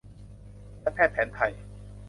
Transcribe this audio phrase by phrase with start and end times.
[0.81, 1.51] และแพทย์แผนไทย